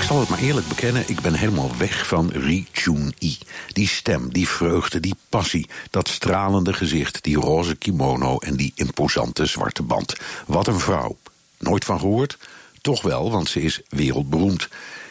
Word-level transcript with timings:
Ik 0.00 0.06
zal 0.06 0.20
het 0.20 0.28
maar 0.28 0.38
eerlijk 0.38 0.68
bekennen, 0.68 1.04
ik 1.06 1.20
ben 1.20 1.34
helemaal 1.34 1.76
weg 1.76 2.06
van 2.06 2.30
Ri 2.30 2.66
Chun-i. 2.72 3.38
Die 3.72 3.88
stem, 3.88 4.32
die 4.32 4.48
vreugde, 4.48 5.00
die 5.00 5.14
passie, 5.28 5.68
dat 5.90 6.08
stralende 6.08 6.72
gezicht, 6.72 7.22
die 7.22 7.36
roze 7.36 7.76
kimono 7.76 8.38
en 8.38 8.56
die 8.56 8.72
imposante 8.74 9.46
zwarte 9.46 9.82
band. 9.82 10.16
Wat 10.46 10.66
een 10.66 10.80
vrouw. 10.80 11.16
Nooit 11.58 11.84
van 11.84 11.98
gehoord? 11.98 12.38
Toch 12.80 13.02
wel, 13.02 13.30
want 13.30 13.48
ze 13.48 13.62
is 13.62 13.80
wereldberoemd. 13.88 14.68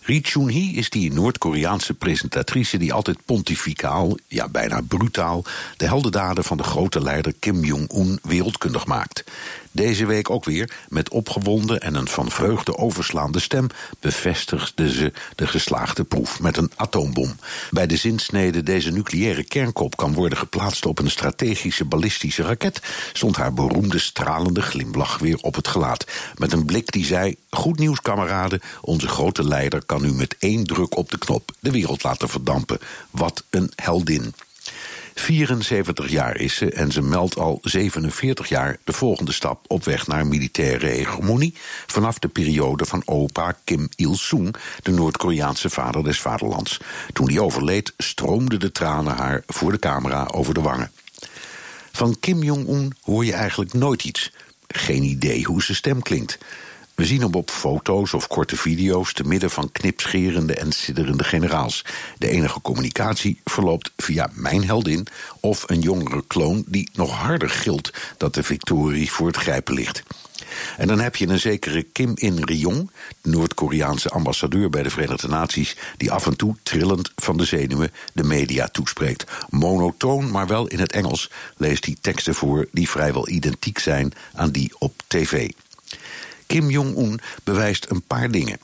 Ri 0.00 0.20
Chun-hee 0.22 0.72
is 0.72 0.90
die 0.90 1.12
Noord-Koreaanse 1.12 1.94
presentatrice 1.94 2.78
die 2.78 2.92
altijd 2.92 3.18
pontificaal, 3.24 4.16
ja 4.28 4.48
bijna 4.48 4.80
brutaal, 4.88 5.44
de 5.76 5.86
heldendaden 5.86 6.44
van 6.44 6.56
de 6.56 6.62
grote 6.62 7.02
leider 7.02 7.34
Kim 7.38 7.64
Jong-un 7.64 8.18
wereldkundig 8.22 8.86
maakt. 8.86 9.24
Deze 9.72 10.06
week 10.06 10.30
ook 10.30 10.44
weer, 10.44 10.72
met 10.88 11.10
opgewonden 11.10 11.80
en 11.80 11.94
een 11.94 12.08
van 12.08 12.30
vreugde 12.30 12.76
overslaande 12.76 13.40
stem, 13.40 13.66
bevestigde 14.00 14.92
ze 14.92 15.12
de 15.34 15.46
geslaagde 15.46 16.04
proef 16.04 16.40
met 16.40 16.56
een 16.56 16.70
atoombom. 16.76 17.36
Bij 17.70 17.86
de 17.86 17.96
zinsnede 17.96 18.62
deze 18.62 18.90
nucleaire 18.90 19.44
kernkop 19.44 19.96
kan 19.96 20.14
worden 20.14 20.38
geplaatst 20.38 20.86
op 20.86 20.98
een 20.98 21.10
strategische 21.10 21.84
ballistische 21.84 22.42
raket, 22.42 22.80
stond 23.12 23.36
haar 23.36 23.54
beroemde 23.54 23.98
stralende 23.98 24.62
glimlach 24.62 25.18
weer 25.18 25.38
op 25.40 25.54
het 25.54 25.68
gelaat. 25.68 26.06
Met 26.36 26.52
een 26.52 26.66
blik 26.66 26.92
die 26.92 27.04
zei: 27.04 27.36
Goed 27.50 27.78
nieuws, 27.78 28.00
kameraden, 28.00 28.60
onze 28.80 29.08
grote 29.08 29.44
leider 29.44 29.84
kan 29.84 30.02
nu 30.02 30.12
met 30.12 30.36
één 30.38 30.64
druk 30.64 30.96
op 30.96 31.10
de 31.10 31.18
knop 31.18 31.50
de 31.60 31.70
wereld 31.70 32.02
laten 32.02 32.28
verdampen. 32.28 32.78
Wat 33.10 33.44
een 33.50 33.72
heldin. 33.74 34.34
74 35.22 36.08
jaar 36.08 36.36
is 36.36 36.54
ze 36.54 36.72
en 36.72 36.92
ze 36.92 37.02
meldt 37.02 37.38
al 37.38 37.58
47 37.62 38.48
jaar 38.48 38.76
de 38.84 38.92
volgende 38.92 39.32
stap 39.32 39.64
op 39.66 39.84
weg 39.84 40.06
naar 40.06 40.26
militaire 40.26 40.86
hegemonie 40.86 41.54
vanaf 41.86 42.18
de 42.18 42.28
periode 42.28 42.84
van 42.84 43.02
opa 43.04 43.56
Kim 43.64 43.88
Il-sung, 43.96 44.54
de 44.82 44.90
Noord-Koreaanse 44.90 45.70
vader 45.70 46.04
des 46.04 46.20
vaderlands. 46.20 46.80
Toen 47.12 47.26
die 47.26 47.42
overleed, 47.42 47.94
stroomden 47.96 48.60
de 48.60 48.72
tranen 48.72 49.16
haar 49.16 49.42
voor 49.46 49.72
de 49.72 49.78
camera 49.78 50.28
over 50.32 50.54
de 50.54 50.60
wangen. 50.60 50.90
Van 51.92 52.16
Kim 52.20 52.42
Jong-un 52.42 52.92
hoor 53.00 53.24
je 53.24 53.32
eigenlijk 53.32 53.72
nooit 53.72 54.04
iets. 54.04 54.32
Geen 54.68 55.02
idee 55.02 55.44
hoe 55.44 55.62
zijn 55.62 55.76
stem 55.76 56.02
klinkt. 56.02 56.38
We 57.02 57.08
zien 57.08 57.20
hem 57.20 57.34
op 57.34 57.50
foto's 57.50 58.12
of 58.12 58.26
korte 58.26 58.56
video's 58.56 59.12
te 59.12 59.24
midden 59.24 59.50
van 59.50 59.72
knipscherende 59.72 60.54
en 60.54 60.72
sidderende 60.72 61.24
generaals. 61.24 61.84
De 62.18 62.28
enige 62.28 62.60
communicatie 62.60 63.40
verloopt 63.44 63.92
via 63.96 64.30
mijn 64.32 64.64
heldin 64.64 65.06
of 65.40 65.64
een 65.66 65.80
jongere 65.80 66.24
kloon 66.26 66.64
die 66.66 66.90
nog 66.92 67.10
harder 67.10 67.50
gilt 67.50 67.90
dat 68.16 68.34
de 68.34 68.42
victorie 68.42 69.10
voor 69.10 69.26
het 69.26 69.36
grijpen 69.36 69.74
ligt. 69.74 70.02
En 70.76 70.86
dan 70.86 71.00
heb 71.00 71.16
je 71.16 71.28
een 71.28 71.40
zekere 71.40 71.82
Kim 71.82 72.12
In-ryong, 72.14 72.90
Noord-Koreaanse 73.22 74.08
ambassadeur 74.08 74.70
bij 74.70 74.82
de 74.82 74.90
Verenigde 74.90 75.28
Naties, 75.28 75.76
die 75.96 76.12
af 76.12 76.26
en 76.26 76.36
toe 76.36 76.56
trillend 76.62 77.12
van 77.16 77.36
de 77.36 77.44
zenuwen 77.44 77.92
de 78.12 78.24
media 78.24 78.68
toespreekt. 78.68 79.24
Monotoon, 79.48 80.30
maar 80.30 80.46
wel 80.46 80.66
in 80.66 80.78
het 80.78 80.92
Engels, 80.92 81.30
leest 81.56 81.84
hij 81.84 81.96
teksten 82.00 82.34
voor 82.34 82.68
die 82.72 82.88
vrijwel 82.88 83.28
identiek 83.28 83.78
zijn 83.78 84.12
aan 84.34 84.50
die 84.50 84.72
op 84.78 85.02
tv. 85.06 85.50
Kim 86.52 86.70
Jong-un 86.70 87.20
bewijst 87.44 87.86
een 87.90 88.02
paar 88.02 88.30
dingen. 88.30 88.58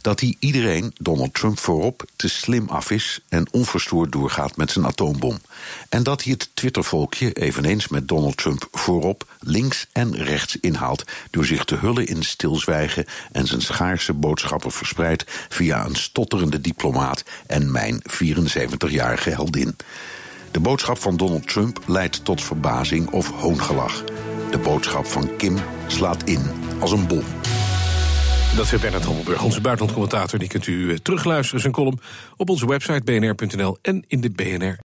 Dat 0.00 0.20
hij 0.20 0.36
iedereen, 0.38 0.94
Donald 0.98 1.34
Trump 1.34 1.58
voorop, 1.58 2.04
te 2.16 2.28
slim 2.28 2.68
af 2.68 2.90
is 2.90 3.20
en 3.28 3.46
onverstoord 3.50 4.12
doorgaat 4.12 4.56
met 4.56 4.70
zijn 4.70 4.86
atoombom. 4.86 5.40
En 5.88 6.02
dat 6.02 6.22
hij 6.22 6.32
het 6.32 6.50
Twittervolkje, 6.54 7.32
eveneens 7.32 7.88
met 7.88 8.08
Donald 8.08 8.36
Trump 8.36 8.68
voorop, 8.72 9.26
links 9.38 9.86
en 9.92 10.16
rechts 10.16 10.56
inhaalt 10.60 11.04
door 11.30 11.44
zich 11.44 11.64
te 11.64 11.74
hullen 11.74 12.06
in 12.06 12.22
stilzwijgen 12.22 13.04
en 13.32 13.46
zijn 13.46 13.62
schaarse 13.62 14.12
boodschappen 14.12 14.72
verspreidt 14.72 15.24
via 15.48 15.86
een 15.86 15.96
stotterende 15.96 16.60
diplomaat 16.60 17.24
en 17.46 17.70
mijn 17.70 18.02
74-jarige 18.02 19.30
heldin. 19.30 19.76
De 20.50 20.60
boodschap 20.60 20.98
van 20.98 21.16
Donald 21.16 21.48
Trump 21.48 21.80
leidt 21.86 22.24
tot 22.24 22.42
verbazing 22.42 23.10
of 23.10 23.30
hoongelach. 23.30 24.04
De 24.50 24.58
boodschap 24.58 25.06
van 25.06 25.36
Kim 25.36 25.56
slaat 25.86 26.22
in 26.24 26.69
als 26.80 26.92
een 26.92 27.06
bom. 27.06 27.24
Dat 28.56 28.72
is 28.72 28.80
Bernard 28.80 29.04
Hammelburg, 29.04 29.42
onze 29.42 29.60
buitenlandcommentator. 29.60 30.38
Die 30.38 30.48
kunt 30.48 30.66
u 30.66 30.90
eh, 30.90 30.96
terugluisteren, 30.96 31.60
zijn 31.60 31.72
column, 31.72 32.00
op 32.36 32.50
onze 32.50 32.66
website 32.66 33.00
bnr.nl 33.04 33.78
en 33.82 34.04
in 34.06 34.20
de 34.20 34.30
BNR. 34.30 34.78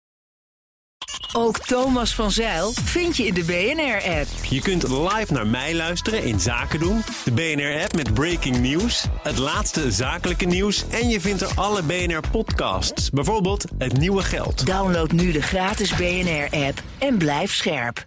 Ook 1.32 1.58
Thomas 1.58 2.14
van 2.14 2.30
Zeil 2.30 2.72
vind 2.72 3.16
je 3.16 3.26
in 3.26 3.34
de 3.34 3.44
BNR-app. 3.44 4.26
Je 4.50 4.60
kunt 4.60 4.88
live 4.88 5.32
naar 5.32 5.46
mij 5.46 5.74
luisteren 5.74 6.24
in 6.24 6.40
Zaken 6.40 6.80
doen. 6.80 7.02
De 7.24 7.32
BNR-app 7.32 7.94
met 7.94 8.14
breaking 8.14 8.58
news, 8.58 9.06
het 9.22 9.38
laatste 9.38 9.92
zakelijke 9.92 10.44
nieuws... 10.44 10.84
en 10.88 11.08
je 11.08 11.20
vindt 11.20 11.40
er 11.40 11.50
alle 11.54 11.82
BNR-podcasts, 11.82 13.10
bijvoorbeeld 13.10 13.64
Het 13.78 13.98
Nieuwe 13.98 14.22
Geld. 14.22 14.66
Download 14.66 15.10
nu 15.10 15.32
de 15.32 15.42
gratis 15.42 15.94
BNR-app 15.94 16.82
en 16.98 17.18
blijf 17.18 17.54
scherp. 17.54 18.06